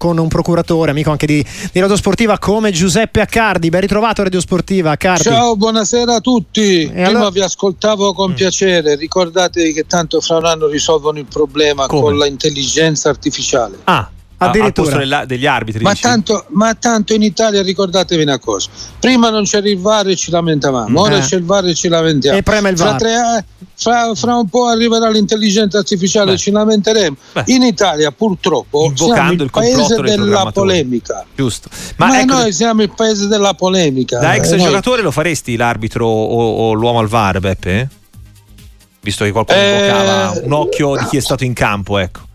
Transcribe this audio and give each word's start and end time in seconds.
con 0.00 0.16
un 0.16 0.28
procuratore, 0.28 0.92
amico 0.92 1.10
anche 1.10 1.26
di, 1.26 1.44
di 1.72 1.80
Radio 1.80 1.96
Sportiva 1.96 2.38
come 2.38 2.70
Giuseppe 2.70 3.20
Accardi. 3.20 3.68
Ben 3.68 3.80
ritrovato 3.80 4.22
Radio 4.22 4.38
Sportiva, 4.38 4.92
Accardi. 4.92 5.24
Ciao, 5.24 5.56
buonasera 5.56 6.14
a 6.14 6.20
tutti. 6.20 6.84
E 6.84 6.86
Prima 6.86 7.08
allora... 7.08 7.30
vi 7.30 7.40
ascoltavo 7.40 8.12
con 8.12 8.30
mm. 8.30 8.34
piacere. 8.34 8.94
Ricordatevi 8.94 9.72
che 9.72 9.88
tanto 9.88 10.20
fra 10.20 10.36
un 10.36 10.44
anno 10.44 10.68
risolvono 10.68 11.18
il 11.18 11.26
problema 11.26 11.88
come? 11.88 12.00
con 12.00 12.16
l'intelligenza 12.16 13.08
artificiale. 13.08 13.76
Ah, 13.82 14.08
addirittura 14.38 14.96
della, 14.96 15.24
degli 15.24 15.46
arbitri. 15.46 15.82
Ma 15.82 15.94
tanto, 15.94 16.46
ma 16.50 16.74
tanto, 16.74 17.12
in 17.12 17.22
Italia 17.22 17.62
ricordatevi 17.62 18.22
una 18.22 18.38
cosa: 18.38 18.68
prima 18.98 19.30
non 19.30 19.44
c'era 19.44 19.68
il 19.68 19.78
VAR 19.78 20.08
e 20.08 20.16
ci 20.16 20.30
lamentavamo, 20.30 21.00
ora 21.00 21.18
eh. 21.18 21.20
c'è 21.20 21.36
il 21.36 21.44
VAR 21.44 21.66
e 21.66 21.74
ci 21.74 21.88
lamentiamo. 21.88 22.38
E 22.38 22.42
prema 22.42 22.68
il 22.68 22.76
VAR. 22.76 22.88
Fra, 22.88 22.98
tre, 22.98 23.44
fra, 23.74 24.14
fra 24.14 24.36
un 24.36 24.48
po' 24.48 24.66
arriverà 24.66 25.10
l'intelligenza 25.10 25.78
artificiale 25.78 26.32
e 26.32 26.36
ci 26.36 26.50
lamenteremo. 26.50 27.16
Beh. 27.32 27.44
In 27.46 27.62
Italia, 27.62 28.12
purtroppo, 28.12 28.84
Invocando 28.84 29.14
siamo 29.14 29.32
il, 29.32 29.40
il 29.40 29.50
paese 29.50 30.00
della 30.00 30.50
polemica. 30.52 31.26
Giusto. 31.34 31.68
Ma, 31.96 32.06
ma 32.06 32.20
ecco, 32.20 32.34
noi 32.34 32.52
siamo 32.52 32.82
il 32.82 32.92
paese 32.94 33.26
della 33.26 33.54
polemica. 33.54 34.18
Da 34.18 34.34
ex 34.34 34.52
eh, 34.52 34.56
giocatore 34.56 34.96
noi... 34.96 35.06
lo 35.06 35.10
faresti 35.10 35.56
l'arbitro 35.56 36.06
o, 36.06 36.68
o, 36.68 36.72
l'uomo 36.72 37.00
al 37.00 37.08
VAR, 37.08 37.40
Beppe? 37.40 37.88
Visto 39.00 39.24
che 39.24 39.32
qualcuno 39.32 39.58
eh... 39.58 39.86
invocava 39.86 40.40
un 40.44 40.52
occhio 40.52 40.96
di 40.96 41.04
chi 41.06 41.16
è 41.16 41.20
stato 41.20 41.44
in 41.44 41.54
campo, 41.54 41.98
ecco. 41.98 42.26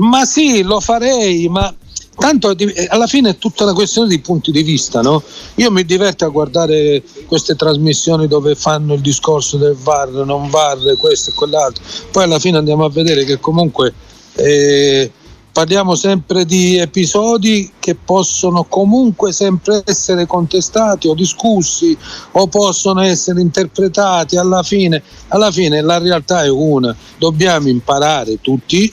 Ma 0.00 0.24
sì, 0.24 0.62
lo 0.62 0.80
farei, 0.80 1.48
ma 1.48 1.74
tanto 2.16 2.56
eh, 2.56 2.86
alla 2.90 3.06
fine 3.06 3.30
è 3.30 3.38
tutta 3.38 3.64
una 3.64 3.72
questione 3.72 4.08
di 4.08 4.20
punti 4.20 4.50
di 4.50 4.62
vista, 4.62 5.00
no? 5.02 5.22
Io 5.56 5.70
mi 5.70 5.84
diverto 5.84 6.24
a 6.24 6.28
guardare 6.28 7.02
queste 7.26 7.54
trasmissioni 7.54 8.26
dove 8.26 8.54
fanno 8.54 8.94
il 8.94 9.00
discorso 9.00 9.56
del 9.56 9.74
VAR, 9.74 10.10
non 10.24 10.48
VAR, 10.48 10.96
questo 10.98 11.30
e 11.30 11.34
quell'altro, 11.34 11.84
poi 12.10 12.24
alla 12.24 12.38
fine 12.38 12.58
andiamo 12.58 12.84
a 12.84 12.90
vedere 12.90 13.24
che 13.24 13.38
comunque 13.40 13.92
eh, 14.34 15.10
parliamo 15.52 15.94
sempre 15.94 16.44
di 16.46 16.78
episodi 16.78 17.72
che 17.78 17.94
possono 17.94 18.64
comunque 18.64 19.32
sempre 19.32 19.82
essere 19.84 20.26
contestati 20.26 21.08
o 21.08 21.14
discussi 21.14 21.96
o 22.32 22.46
possono 22.46 23.02
essere 23.02 23.40
interpretati 23.40 24.36
alla 24.36 24.62
fine, 24.62 25.02
alla 25.28 25.50
fine 25.50 25.82
la 25.82 25.98
realtà 25.98 26.44
è 26.44 26.48
una, 26.48 26.94
dobbiamo 27.18 27.68
imparare 27.68 28.40
tutti 28.40 28.92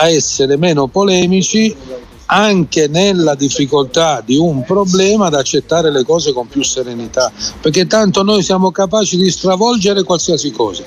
a 0.00 0.08
essere 0.08 0.56
meno 0.56 0.86
polemici 0.86 1.74
anche 2.32 2.86
nella 2.88 3.34
difficoltà 3.34 4.22
di 4.24 4.36
un 4.36 4.64
problema 4.64 5.26
ad 5.26 5.34
accettare 5.34 5.90
le 5.90 6.04
cose 6.04 6.32
con 6.32 6.46
più 6.46 6.62
serenità, 6.62 7.30
perché 7.60 7.86
tanto 7.86 8.22
noi 8.22 8.42
siamo 8.42 8.70
capaci 8.70 9.16
di 9.16 9.30
stravolgere 9.30 10.04
qualsiasi 10.04 10.52
cosa. 10.52 10.84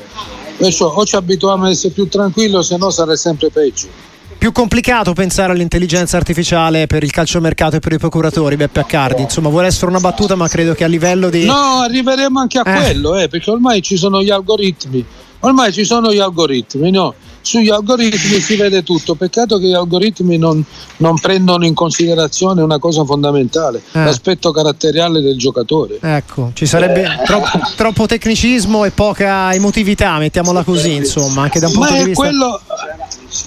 Perciò 0.58 0.94
o 0.94 1.06
ci 1.06 1.16
abituiamo 1.16 1.66
a 1.66 1.70
essere 1.70 1.94
più 1.94 2.08
tranquilli 2.08 2.56
o 2.56 2.62
se 2.62 2.78
no 2.78 2.90
sarà 2.90 3.16
sempre 3.16 3.50
peggio. 3.50 3.88
Più 4.38 4.52
complicato 4.52 5.14
pensare 5.14 5.52
all'intelligenza 5.52 6.18
artificiale 6.18 6.88
per 6.88 7.04
il 7.04 7.12
calciomercato 7.12 7.78
e 7.78 7.80
per 7.80 7.94
i 7.94 7.98
procuratori, 7.98 8.56
Beppe 8.56 8.82
Accardi. 8.82 9.22
Insomma, 9.22 9.50
vuole 9.50 9.68
essere 9.68 9.88
una 9.88 10.00
battuta, 10.00 10.36
ma 10.36 10.48
credo 10.48 10.74
che 10.74 10.84
a 10.84 10.88
livello 10.88 11.30
di. 11.30 11.46
No, 11.46 11.82
arriveremo 11.82 12.40
anche 12.40 12.60
a 12.60 12.64
eh. 12.66 12.76
quello, 12.76 13.16
eh, 13.16 13.28
perché 13.30 13.50
ormai 13.52 13.82
ci 13.82 13.96
sono 13.96 14.22
gli 14.22 14.30
algoritmi. 14.30 15.06
Ormai 15.40 15.72
ci 15.72 15.86
sono 15.86 16.14
gli 16.14 16.20
algoritmi, 16.20 16.90
no? 16.92 17.14
Sugli 17.44 17.70
algoritmi 17.70 18.40
si 18.40 18.56
vede 18.56 18.82
tutto. 18.84 19.16
Peccato 19.16 19.60
che 19.60 19.68
gli 19.68 19.74
algoritmi 19.74 20.38
non, 20.38 20.64
non 20.98 21.20
prendono 21.20 21.66
in 21.66 21.76
considerazione 21.76 22.62
una 22.62 22.80
cosa 22.80 23.06
fondamentale, 23.06 23.82
eh. 23.92 24.04
l'aspetto 24.04 24.52
caratteriale 24.52 25.22
del 25.22 25.38
giocatore. 25.38 26.00
Ecco, 26.02 26.52
ci 26.54 26.66
sarebbe 26.66 27.04
eh. 27.04 27.24
troppo, 27.26 27.60
troppo, 27.76 28.06
tecnicismo 28.08 28.86
e 28.86 28.92
poca 28.92 29.54
emotività, 29.54 30.18
mettiamola 30.18 30.64
così, 30.64 30.94
insomma, 30.94 31.44
anche 31.44 31.60
da 31.60 31.68
un 31.68 31.74
punto 31.74 31.92
ma 31.92 31.98
di 32.00 32.06
vista. 32.06 32.24
Quello, 32.24 32.62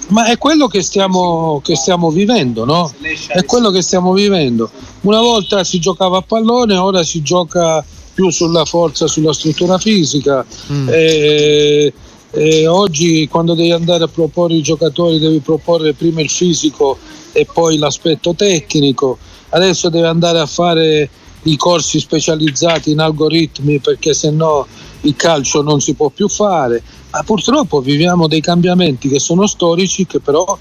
ma 0.09 0.27
è 0.27 0.39
quello 0.39 0.69
che 0.69 0.83
stiamo, 0.83 1.61
che 1.65 1.75
stiamo 1.75 2.11
vivendo, 2.11 2.65
no? 2.65 2.93
È 3.29 3.45
quello 3.45 3.71
che 3.71 3.83
stiamo 3.83 4.13
vivendo. 4.13 4.71
Una 5.03 5.21
volta 5.21 5.65
si 5.65 5.79
giocava 5.79 6.19
a 6.19 6.23
pallone, 6.23 6.77
ora 6.77 7.03
si 7.03 7.23
gioca 7.23 7.85
più 8.13 8.31
sulla 8.31 8.65
forza, 8.65 9.07
sulla 9.07 9.33
struttura 9.33 9.79
fisica. 9.79 10.45
Mm. 10.73 10.89
E, 10.91 11.93
eh, 12.37 12.67
oggi 12.67 13.27
quando 13.29 13.55
devi 13.55 13.71
andare 13.71 14.05
a 14.05 14.09
proporre 14.09 14.55
i 14.55 14.63
giocatori 14.63 15.19
devi 15.19 15.41
proporre 15.41 15.95
prima 15.95 16.21
il 16.21 16.29
fisico 16.29 16.99
e 17.33 17.47
poi 17.51 17.79
l'aspetto 17.79 18.35
tecnico, 18.35 19.19
adesso 19.51 19.89
devi 19.89 20.07
andare 20.07 20.39
a 20.39 20.47
fare 20.47 21.09
i 21.45 21.57
corsi 21.57 21.99
specializzati 21.99 22.91
in 22.91 23.01
algoritmi 23.01 23.79
perché 23.79 24.13
se 24.13 24.31
no 24.31 24.67
il 25.03 25.17
calcio 25.17 25.63
non 25.63 25.81
si 25.81 25.95
può 25.95 26.11
più 26.11 26.29
fare, 26.29 26.83
ma 27.11 27.23
purtroppo 27.23 27.81
viviamo 27.81 28.27
dei 28.27 28.41
cambiamenti 28.41 29.09
che 29.09 29.19
sono 29.19 29.47
storici 29.47 30.07
che 30.07 30.21
però 30.21 30.59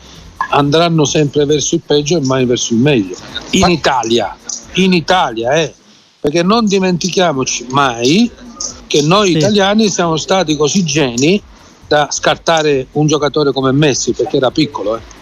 andranno 0.52 1.04
sempre 1.04 1.46
verso 1.46 1.76
il 1.76 1.82
peggio 1.86 2.18
e 2.18 2.26
mai 2.26 2.46
verso 2.46 2.74
il 2.74 2.80
meglio. 2.80 3.16
In 3.52 3.70
Italia, 3.70 4.38
in 4.76 4.94
Italia, 4.94 5.54
eh, 5.56 5.74
perché 6.22 6.42
non 6.44 6.66
dimentichiamoci 6.66 7.66
mai 7.70 8.30
che 8.88 9.02
noi 9.02 9.32
sì. 9.32 9.38
italiani 9.38 9.90
siamo 9.90 10.18
stati 10.18 10.56
così 10.56 10.84
geni 10.84 11.42
da 11.88 12.08
scartare 12.12 12.88
un 12.94 13.08
giocatore 13.08 13.52
come 13.52 13.72
Messi 13.72 14.14
perché 14.14 14.38
era 14.38 14.52
piccolo. 14.52 14.98
Eh. 14.98 15.16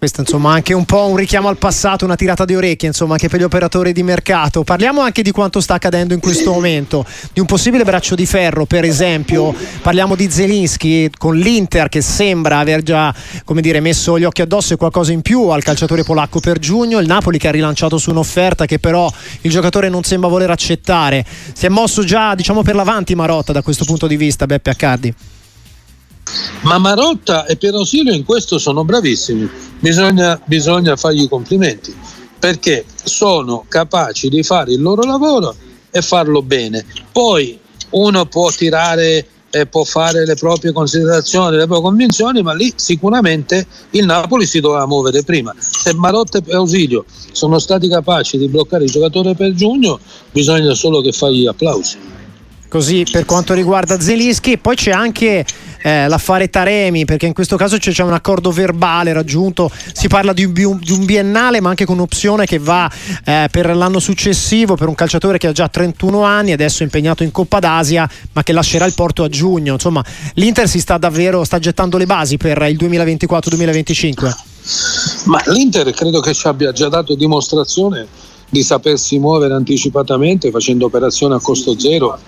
Questo 0.00 0.22
insomma 0.22 0.54
anche 0.54 0.72
un 0.72 0.86
po' 0.86 1.08
un 1.08 1.16
richiamo 1.16 1.48
al 1.48 1.58
passato, 1.58 2.06
una 2.06 2.16
tirata 2.16 2.46
di 2.46 2.56
orecchie 2.56 2.88
insomma 2.88 3.12
anche 3.12 3.28
per 3.28 3.38
gli 3.38 3.42
operatori 3.42 3.92
di 3.92 4.02
mercato. 4.02 4.64
Parliamo 4.64 5.02
anche 5.02 5.20
di 5.20 5.30
quanto 5.30 5.60
sta 5.60 5.74
accadendo 5.74 6.14
in 6.14 6.20
questo 6.20 6.52
momento, 6.52 7.04
di 7.34 7.40
un 7.40 7.44
possibile 7.44 7.84
braccio 7.84 8.14
di 8.14 8.24
ferro 8.24 8.64
per 8.64 8.84
esempio, 8.84 9.54
parliamo 9.82 10.16
di 10.16 10.30
Zelinski 10.30 11.10
con 11.18 11.36
l'Inter 11.36 11.90
che 11.90 12.00
sembra 12.00 12.60
aver 12.60 12.82
già 12.82 13.14
come 13.44 13.60
dire, 13.60 13.80
messo 13.80 14.18
gli 14.18 14.24
occhi 14.24 14.40
addosso 14.40 14.72
e 14.72 14.78
qualcosa 14.78 15.12
in 15.12 15.20
più 15.20 15.48
al 15.48 15.62
calciatore 15.62 16.02
polacco 16.02 16.40
per 16.40 16.58
giugno, 16.58 16.98
il 16.98 17.06
Napoli 17.06 17.36
che 17.36 17.48
ha 17.48 17.52
rilanciato 17.52 17.98
su 17.98 18.08
un'offerta 18.08 18.64
che 18.64 18.78
però 18.78 19.12
il 19.42 19.50
giocatore 19.50 19.90
non 19.90 20.02
sembra 20.02 20.30
voler 20.30 20.48
accettare. 20.48 21.26
Si 21.52 21.66
è 21.66 21.68
mosso 21.68 22.04
già 22.04 22.34
diciamo 22.34 22.62
per 22.62 22.74
l'avanti 22.74 23.14
Marotta 23.14 23.52
da 23.52 23.60
questo 23.60 23.84
punto 23.84 24.06
di 24.06 24.16
vista 24.16 24.46
Beppe 24.46 24.70
Accardi. 24.70 25.14
Ma 26.62 26.78
Marotta 26.78 27.46
e 27.46 27.56
Perosilio 27.56 28.12
in 28.12 28.24
questo 28.24 28.58
sono 28.58 28.84
bravissimi, 28.84 29.48
bisogna, 29.78 30.40
bisogna 30.44 30.94
fargli 30.96 31.22
i 31.22 31.28
complimenti 31.28 31.94
perché 32.38 32.84
sono 33.02 33.64
capaci 33.68 34.28
di 34.28 34.42
fare 34.42 34.72
il 34.72 34.80
loro 34.80 35.02
lavoro 35.02 35.54
e 35.90 36.00
farlo 36.00 36.42
bene. 36.42 36.84
Poi 37.12 37.58
uno 37.90 38.26
può 38.26 38.50
tirare 38.50 39.26
e 39.50 39.66
può 39.66 39.84
fare 39.84 40.24
le 40.24 40.36
proprie 40.36 40.72
considerazioni, 40.72 41.56
le 41.56 41.66
proprie 41.66 41.82
convinzioni, 41.82 42.42
ma 42.42 42.54
lì 42.54 42.72
sicuramente 42.76 43.66
il 43.90 44.06
Napoli 44.06 44.46
si 44.46 44.60
doveva 44.60 44.86
muovere 44.86 45.22
prima. 45.22 45.54
Se 45.58 45.92
Marotta 45.94 46.38
e 46.44 46.54
Ausilio 46.54 47.04
sono 47.32 47.58
stati 47.58 47.88
capaci 47.88 48.38
di 48.38 48.48
bloccare 48.48 48.84
il 48.84 48.90
giocatore 48.90 49.34
per 49.34 49.52
giugno, 49.52 49.98
bisogna 50.30 50.72
solo 50.74 51.00
che 51.00 51.12
fagli 51.12 51.46
applausi. 51.46 51.98
Così 52.68 53.04
per 53.10 53.24
quanto 53.24 53.52
riguarda 53.52 53.98
Zelischi, 53.98 54.56
poi 54.56 54.76
c'è 54.76 54.92
anche 54.92 55.44
eh, 55.82 56.08
l'affare 56.08 56.50
Taremi, 56.50 57.04
perché 57.04 57.26
in 57.26 57.32
questo 57.32 57.56
caso 57.56 57.78
c'è, 57.78 57.90
c'è, 57.92 58.02
un 58.02 58.12
accordo 58.12 58.50
verbale 58.50 59.12
raggiunto, 59.12 59.70
si 59.92 60.08
parla 60.08 60.32
di 60.32 60.44
un, 60.44 60.52
di 60.52 60.92
un 60.92 61.04
biennale 61.04 61.60
ma 61.60 61.70
anche 61.70 61.84
con 61.84 61.96
un'opzione 61.96 62.46
che 62.46 62.58
va 62.58 62.90
eh, 63.24 63.48
per 63.50 63.74
l'anno 63.74 63.98
successivo 63.98 64.76
per 64.76 64.88
un 64.88 64.94
calciatore 64.94 65.38
che 65.38 65.46
ha 65.46 65.52
già 65.52 65.68
31 65.68 66.22
anni, 66.22 66.52
adesso 66.52 66.80
è 66.80 66.84
impegnato 66.84 67.22
in 67.22 67.30
Coppa 67.30 67.58
d'Asia, 67.58 68.08
ma 68.32 68.42
che 68.42 68.52
lascerà 68.52 68.84
il 68.84 68.94
Porto 68.94 69.22
a 69.22 69.28
giugno. 69.28 69.74
Insomma, 69.74 70.04
l'Inter 70.34 70.68
si 70.68 70.80
sta 70.80 70.98
davvero 70.98 71.44
sta 71.44 71.58
gettando 71.58 71.96
le 71.96 72.06
basi 72.06 72.36
per 72.36 72.60
il 72.68 72.76
2024-2025. 72.76 74.32
Ma 75.24 75.40
l'Inter 75.46 75.90
credo 75.92 76.20
che 76.20 76.34
ci 76.34 76.46
abbia 76.46 76.72
già 76.72 76.88
dato 76.88 77.14
dimostrazione 77.14 78.06
di 78.48 78.62
sapersi 78.62 79.18
muovere 79.18 79.54
anticipatamente 79.54 80.50
facendo 80.50 80.86
operazioni 80.86 81.34
a 81.34 81.40
costo 81.40 81.78
zero 81.78 82.18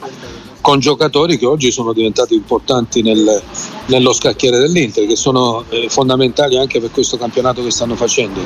con 0.63 0.79
giocatori 0.79 1.37
che 1.37 1.45
oggi 1.45 1.71
sono 1.71 1.93
diventati 1.93 2.35
importanti 2.35 3.03
nel, 3.03 3.43
nello 3.87 4.13
scacchiere 4.15 4.59
dell'Inter, 4.59 5.07
che 5.07 5.17
sono 5.17 5.65
eh, 5.69 5.89
fondamentali 5.91 6.57
anche 6.57 6.81
per 6.81 6.91
questo 6.91 7.19
campionato 7.19 7.63
che 7.63 7.71
stanno 7.71 7.97
facendo. 7.97 8.41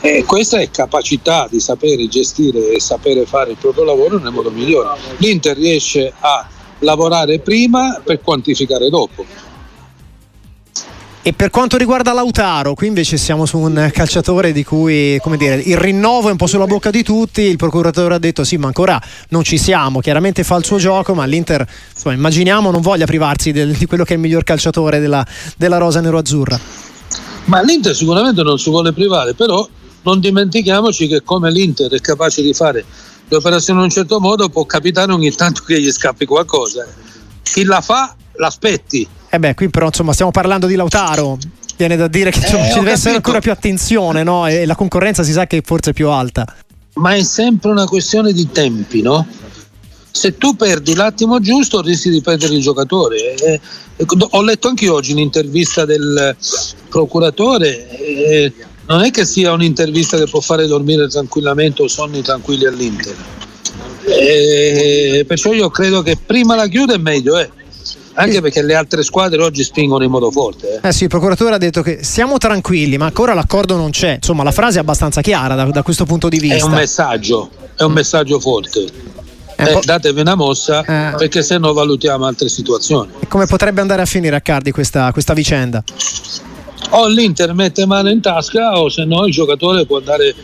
E 0.00 0.24
questa 0.24 0.58
è 0.60 0.70
capacità 0.70 1.48
di 1.50 1.58
sapere 1.58 2.06
gestire 2.06 2.70
e 2.70 2.80
sapere 2.80 3.26
fare 3.26 3.50
il 3.50 3.56
proprio 3.56 3.84
lavoro 3.84 4.18
nel 4.18 4.32
modo 4.32 4.50
migliore. 4.50 4.96
L'Inter 5.16 5.56
riesce 5.56 6.12
a 6.18 6.48
lavorare 6.78 7.40
prima 7.40 8.00
per 8.04 8.20
quantificare 8.22 8.88
dopo 8.88 9.47
e 11.28 11.34
per 11.34 11.50
quanto 11.50 11.76
riguarda 11.76 12.14
Lautaro, 12.14 12.72
qui 12.72 12.86
invece 12.86 13.18
siamo 13.18 13.44
su 13.44 13.58
un 13.58 13.90
calciatore 13.92 14.50
di 14.50 14.64
cui 14.64 15.20
dire, 15.36 15.56
il 15.56 15.76
rinnovo 15.76 16.28
è 16.28 16.30
un 16.30 16.38
po' 16.38 16.46
sulla 16.46 16.64
bocca 16.64 16.90
di 16.90 17.02
tutti. 17.02 17.42
Il 17.42 17.58
procuratore 17.58 18.14
ha 18.14 18.18
detto: 18.18 18.44
sì, 18.44 18.56
ma 18.56 18.68
ancora 18.68 18.98
non 19.28 19.44
ci 19.44 19.58
siamo. 19.58 20.00
Chiaramente 20.00 20.42
fa 20.42 20.56
il 20.56 20.64
suo 20.64 20.78
gioco, 20.78 21.12
ma 21.12 21.26
l'Inter, 21.26 21.68
insomma, 21.92 22.14
immaginiamo, 22.14 22.70
non 22.70 22.80
voglia 22.80 23.04
privarsi 23.04 23.52
del, 23.52 23.76
di 23.76 23.84
quello 23.84 24.04
che 24.04 24.14
è 24.14 24.16
il 24.16 24.22
miglior 24.22 24.42
calciatore 24.42 25.00
della, 25.00 25.22
della 25.58 25.76
rosa 25.76 26.00
nero-azzurra. 26.00 26.58
Ma 27.44 27.60
l'Inter 27.60 27.94
sicuramente 27.94 28.42
non 28.42 28.58
si 28.58 28.70
vuole 28.70 28.94
privare, 28.94 29.34
però 29.34 29.68
non 30.04 30.20
dimentichiamoci 30.20 31.08
che 31.08 31.22
come 31.22 31.50
l'Inter 31.50 31.90
è 31.90 32.00
capace 32.00 32.40
di 32.40 32.54
fare 32.54 32.82
le 33.28 33.36
operazioni 33.36 33.80
in 33.80 33.84
un 33.84 33.90
certo 33.90 34.18
modo, 34.18 34.48
può 34.48 34.64
capitare 34.64 35.12
ogni 35.12 35.30
tanto 35.34 35.62
che 35.66 35.78
gli 35.78 35.92
scappi 35.92 36.24
qualcosa. 36.24 36.86
Chi 37.42 37.64
la 37.64 37.82
fa, 37.82 38.16
l'aspetti 38.36 39.06
eh 39.30 39.38
beh, 39.38 39.54
qui 39.54 39.68
però 39.68 39.86
insomma 39.86 40.12
stiamo 40.12 40.30
parlando 40.30 40.66
di 40.66 40.74
Lautaro. 40.74 41.38
Viene 41.76 41.96
da 41.96 42.08
dire 42.08 42.30
che 42.30 42.38
insomma, 42.38 42.66
eh, 42.66 42.72
ci 42.72 42.78
deve 42.78 42.90
essere 42.92 43.14
ancora 43.14 43.40
più 43.40 43.52
attenzione, 43.52 44.22
no? 44.22 44.46
E 44.46 44.66
la 44.66 44.74
concorrenza 44.74 45.22
si 45.22 45.32
sa 45.32 45.46
che 45.46 45.62
forse 45.64 45.90
è 45.90 45.92
più 45.92 46.08
alta. 46.08 46.44
Ma 46.94 47.14
è 47.14 47.22
sempre 47.22 47.70
una 47.70 47.84
questione 47.84 48.32
di 48.32 48.50
tempi, 48.50 49.00
no? 49.00 49.26
Se 50.10 50.36
tu 50.36 50.56
perdi 50.56 50.94
l'attimo 50.94 51.38
giusto 51.38 51.80
rischi 51.80 52.10
di 52.10 52.20
perdere 52.20 52.54
il 52.54 52.62
giocatore. 52.62 53.34
Eh, 53.34 53.52
eh 53.52 54.06
ho 54.30 54.42
letto 54.42 54.68
anche 54.68 54.88
oggi 54.88 55.12
un'intervista 55.12 55.84
del 55.84 56.34
procuratore. 56.88 57.88
Eh, 57.98 58.52
non 58.86 59.02
è 59.02 59.10
che 59.10 59.24
sia 59.24 59.52
un'intervista 59.52 60.16
che 60.16 60.26
può 60.26 60.40
fare 60.40 60.66
dormire 60.66 61.06
tranquillamente 61.08 61.82
o 61.82 61.88
sonni 61.88 62.22
tranquilli 62.22 62.66
all'Inter. 62.66 63.14
Eh, 64.04 65.24
perciò 65.28 65.52
io 65.52 65.68
credo 65.68 66.02
che 66.02 66.16
prima 66.16 66.56
la 66.56 66.66
chiude 66.66 66.96
meglio 66.98 67.36
è 67.36 67.48
anche 68.18 68.40
perché 68.40 68.62
le 68.62 68.74
altre 68.74 69.02
squadre 69.02 69.42
oggi 69.42 69.62
spingono 69.62 70.04
in 70.04 70.10
modo 70.10 70.30
forte. 70.30 70.80
Eh, 70.82 70.88
eh 70.88 70.92
sì, 70.92 71.04
il 71.04 71.08
procuratore 71.08 71.54
ha 71.54 71.58
detto 71.58 71.82
che 71.82 72.02
siamo 72.02 72.36
tranquilli, 72.38 72.96
ma 72.96 73.06
ancora 73.06 73.32
l'accordo 73.32 73.76
non 73.76 73.90
c'è. 73.90 74.14
Insomma, 74.14 74.42
la 74.42 74.50
frase 74.50 74.78
è 74.78 74.80
abbastanza 74.80 75.20
chiara 75.20 75.54
da, 75.54 75.64
da 75.64 75.82
questo 75.82 76.04
punto 76.04 76.28
di 76.28 76.38
vista. 76.38 76.56
È 76.56 76.62
un 76.62 76.72
messaggio, 76.72 77.48
è 77.76 77.82
un 77.82 77.92
messaggio 77.92 78.40
forte. 78.40 78.86
Eh, 79.60 79.72
eh, 79.72 79.80
datevi 79.82 80.20
una 80.20 80.36
mossa 80.36 80.84
eh. 80.84 81.16
perché 81.16 81.42
se 81.42 81.58
no 81.58 81.72
valutiamo 81.72 82.26
altre 82.26 82.48
situazioni. 82.48 83.10
E 83.20 83.26
come 83.26 83.46
potrebbe 83.46 83.80
andare 83.80 84.02
a 84.02 84.06
finire 84.06 84.36
a 84.36 84.40
Cardi 84.40 84.70
questa, 84.70 85.10
questa 85.12 85.34
vicenda? 85.34 85.82
O 86.90 87.06
l'Inter 87.08 87.52
mette 87.54 87.84
mano 87.86 88.08
in 88.08 88.20
tasca 88.20 88.78
o 88.78 88.88
se 88.88 89.04
no 89.04 89.26
il 89.26 89.32
giocatore 89.32 89.84
può 89.84 89.98
andare 89.98 90.34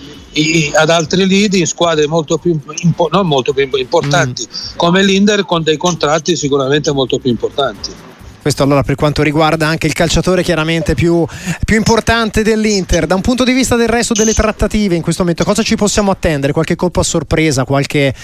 ad 0.75 0.91
altri 0.91 1.27
lead 1.27 1.55
in 1.55 1.67
squadre 1.67 2.07
molto 2.07 2.39
più, 2.39 2.59
impo- 2.83 3.09
non 3.11 3.27
molto 3.27 3.53
più 3.53 3.69
importanti 3.73 4.47
mm. 4.47 4.77
come 4.77 5.03
l'Inter 5.03 5.45
con 5.45 5.63
dei 5.63 5.77
contratti 5.77 6.37
sicuramente 6.37 6.93
molto 6.93 7.19
più 7.19 7.31
importanti. 7.31 7.91
Questo 8.45 8.63
allora 8.63 8.83
per 8.83 8.95
quanto 8.95 9.23
riguarda 9.23 9.67
anche 9.67 9.87
il 9.87 9.95
calciatore 9.95 10.43
chiaramente 10.43 10.93
più, 10.93 11.25
più, 11.65 11.77
importante 11.77 12.43
dell'Inter. 12.43 13.07
Da 13.07 13.15
un 13.15 13.23
punto 13.23 13.43
di 13.43 13.55
vista 13.55 13.75
del 13.75 13.89
resto 13.89 14.13
delle 14.13 14.35
trattative 14.35 14.95
in 14.95 15.01
questo 15.01 15.23
momento, 15.23 15.45
cosa 15.45 15.63
ci 15.63 15.77
possiamo 15.77 16.11
attendere? 16.11 16.53
Qualche 16.53 16.77
colpo 16.77 17.01
a 17.01 17.05
sorpresa, 17.05 17.65
qualche, 17.65 18.15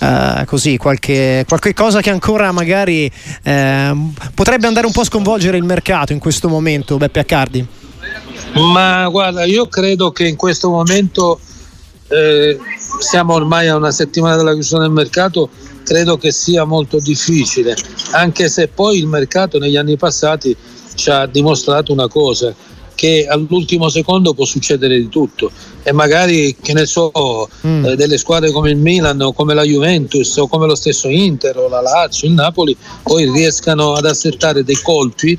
uh, 0.00 0.44
così, 0.44 0.76
qualche, 0.76 1.46
qualche, 1.48 1.72
cosa 1.72 2.02
che 2.02 2.10
ancora 2.10 2.52
magari 2.52 3.10
uh, 3.44 4.12
potrebbe 4.34 4.66
andare 4.66 4.84
un 4.84 4.92
po' 4.92 5.00
a 5.00 5.04
sconvolgere 5.04 5.56
il 5.56 5.64
mercato 5.64 6.12
in 6.12 6.18
questo 6.18 6.50
momento, 6.50 6.98
Beppe 6.98 7.20
Accardi? 7.20 7.66
Ma 8.56 9.08
guarda, 9.08 9.44
io 9.44 9.66
credo 9.66 10.12
che 10.12 10.28
in 10.28 10.36
questo 10.36 10.68
momento 10.68 11.40
eh, 12.10 12.58
siamo 12.98 13.34
ormai 13.34 13.68
a 13.68 13.76
una 13.76 13.92
settimana 13.92 14.36
dalla 14.36 14.52
chiusura 14.52 14.82
del 14.82 14.90
mercato, 14.90 15.48
credo 15.84 16.18
che 16.18 16.32
sia 16.32 16.64
molto 16.64 16.98
difficile, 16.98 17.76
anche 18.10 18.48
se 18.48 18.68
poi 18.68 18.98
il 18.98 19.06
mercato 19.06 19.58
negli 19.58 19.76
anni 19.76 19.96
passati 19.96 20.56
ci 20.94 21.10
ha 21.10 21.26
dimostrato 21.26 21.92
una 21.92 22.08
cosa, 22.08 22.54
che 23.00 23.26
all'ultimo 23.26 23.88
secondo 23.88 24.34
può 24.34 24.44
succedere 24.44 24.98
di 24.98 25.08
tutto 25.08 25.50
e 25.82 25.90
magari 25.90 26.54
che 26.60 26.74
ne 26.74 26.84
so 26.84 27.48
mm. 27.66 27.84
eh, 27.86 27.96
delle 27.96 28.18
squadre 28.18 28.50
come 28.50 28.68
il 28.68 28.76
Milan 28.76 29.22
o 29.22 29.32
come 29.32 29.54
la 29.54 29.62
Juventus 29.62 30.36
o 30.36 30.46
come 30.48 30.66
lo 30.66 30.74
stesso 30.74 31.08
Inter 31.08 31.56
o 31.56 31.68
la 31.68 31.80
Lazio, 31.80 32.28
il 32.28 32.34
Napoli 32.34 32.76
poi 33.02 33.30
riescano 33.30 33.94
ad 33.94 34.04
assettare 34.04 34.64
dei 34.64 34.78
colpi 34.82 35.38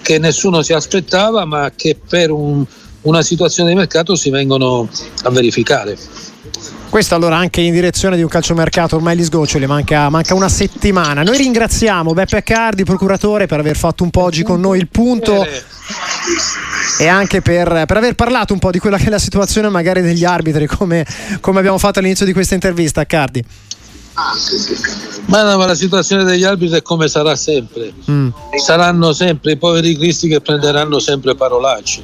che 0.00 0.18
nessuno 0.18 0.62
si 0.62 0.72
aspettava 0.72 1.44
ma 1.44 1.70
che 1.76 1.94
per 2.08 2.30
un, 2.30 2.64
una 3.04 3.22
situazione 3.22 3.70
di 3.70 3.76
mercato 3.76 4.14
si 4.14 4.30
vengono 4.30 4.88
a 5.22 5.30
verificare. 5.30 5.96
Questo 6.88 7.16
allora 7.16 7.36
anche 7.36 7.60
in 7.60 7.72
direzione 7.72 8.14
di 8.14 8.22
un 8.22 8.28
calciomercato, 8.28 8.94
ormai 8.94 9.16
gli 9.16 9.24
sgoccioli, 9.24 9.66
manca, 9.66 10.08
manca 10.10 10.34
una 10.34 10.48
settimana. 10.48 11.22
Noi 11.22 11.36
ringraziamo 11.38 12.12
Beppe 12.12 12.36
Accardi, 12.36 12.84
procuratore, 12.84 13.46
per 13.46 13.58
aver 13.58 13.76
fatto 13.76 14.04
un 14.04 14.10
po' 14.10 14.22
oggi 14.22 14.44
con 14.44 14.60
noi 14.60 14.78
il 14.78 14.88
punto 14.88 15.44
e 16.98 17.06
anche 17.08 17.42
per, 17.42 17.84
per, 17.86 17.96
aver 17.96 18.14
parlato 18.14 18.52
un 18.52 18.60
po' 18.60 18.70
di 18.70 18.78
quella 18.78 18.96
che 18.96 19.06
è 19.06 19.10
la 19.10 19.18
situazione 19.18 19.68
magari 19.68 20.02
degli 20.02 20.24
arbitri, 20.24 20.66
come, 20.66 21.04
come 21.40 21.58
abbiamo 21.58 21.78
fatto 21.78 21.98
all'inizio 21.98 22.24
di 22.24 22.32
questa 22.32 22.54
intervista, 22.54 23.00
Accardi. 23.00 23.44
Ma, 25.26 25.42
la 25.42 25.74
situazione 25.74 26.22
degli 26.24 26.44
arbitri 26.44 26.78
è 26.78 26.82
come 26.82 27.08
sarà 27.08 27.34
sempre. 27.34 27.92
Mm. 28.08 28.28
Saranno 28.56 29.12
sempre 29.12 29.52
i 29.52 29.56
poveri 29.56 29.96
cristi 29.96 30.28
che 30.28 30.40
prenderanno 30.40 30.98
sempre 31.00 31.34
parolacce. 31.34 32.02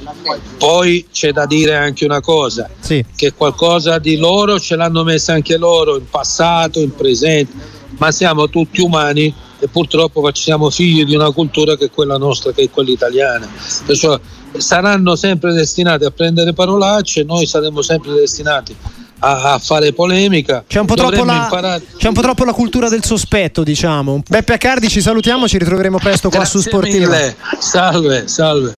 Poi 0.57 1.07
c'è 1.11 1.31
da 1.31 1.45
dire 1.45 1.75
anche 1.75 2.03
una 2.03 2.19
cosa, 2.19 2.69
sì. 2.79 3.03
che 3.15 3.33
qualcosa 3.33 3.97
di 3.97 4.17
loro 4.17 4.59
ce 4.59 4.75
l'hanno 4.75 5.03
messa 5.03 5.33
anche 5.33 5.57
loro 5.57 5.97
in 5.97 6.09
passato, 6.09 6.79
in 6.79 6.93
presente, 6.93 7.53
ma 7.97 8.11
siamo 8.11 8.49
tutti 8.49 8.81
umani 8.81 9.33
e 9.59 9.67
purtroppo 9.67 10.27
siamo 10.33 10.69
figli 10.69 11.05
di 11.05 11.15
una 11.15 11.31
cultura 11.31 11.77
che 11.77 11.85
è 11.85 11.89
quella 11.91 12.17
nostra, 12.17 12.51
che 12.51 12.63
è 12.63 12.69
quella 12.69 12.91
italiana. 12.91 13.47
Perciò 13.85 14.19
saranno 14.57 15.15
sempre 15.15 15.53
destinati 15.53 16.03
a 16.03 16.11
prendere 16.11 16.51
parolacce, 16.53 17.23
noi 17.23 17.45
saremo 17.45 17.81
sempre 17.81 18.13
destinati 18.13 18.75
a, 19.21 19.53
a 19.53 19.59
fare 19.59 19.93
polemica. 19.93 20.63
C'è 20.67 20.79
un, 20.79 20.85
la, 20.87 21.81
c'è 21.97 22.07
un, 22.07 22.13
po 22.13 22.21
troppo 22.21 22.43
la, 22.43 22.53
cultura 22.53 22.89
del 22.89 23.03
sospetto, 23.03 23.63
diciamo. 23.63 24.21
Beppe 24.27 24.53
Accardi, 24.53 24.89
ci 24.89 25.01
salutiamo, 25.01 25.47
ci 25.47 25.57
ritroveremo 25.57 25.97
presto 25.97 26.29
Grazie 26.29 26.51
qua 26.51 26.61
su 26.61 26.67
Sportiva. 26.67 27.09
Mille. 27.09 27.35
Salve, 27.59 28.27
salve. 28.27 28.69